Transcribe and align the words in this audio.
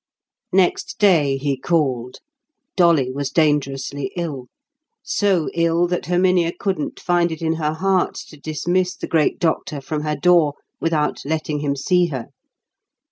Next 0.51 0.97
day 0.97 1.37
he 1.37 1.55
called. 1.55 2.21
Dolly 2.75 3.11
was 3.11 3.29
dangerously 3.29 4.11
ill—so 4.15 5.47
ill 5.53 5.85
that 5.89 6.07
Herminia 6.07 6.53
couldn't 6.57 6.99
find 6.99 7.31
it 7.31 7.43
in 7.43 7.53
her 7.57 7.73
heart 7.73 8.15
to 8.29 8.37
dismiss 8.37 8.95
the 8.95 9.05
great 9.05 9.37
doctor 9.37 9.79
from 9.79 10.01
her 10.01 10.15
door 10.15 10.55
without 10.79 11.21
letting 11.23 11.59
him 11.59 11.75
see 11.75 12.07
her. 12.07 12.29